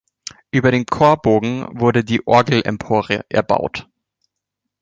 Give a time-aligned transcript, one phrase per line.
[0.49, 3.87] Über dem Chorbogen wurde die Orgelempore erbaut.